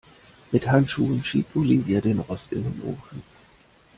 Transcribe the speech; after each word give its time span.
Mit 0.51 0.65
Handschuhen 0.65 1.23
schiebt 1.23 1.55
Olivia 1.55 2.01
den 2.01 2.17
Rost 2.17 2.53
in 2.53 2.63
den 2.63 2.81
Ofen. 2.91 3.21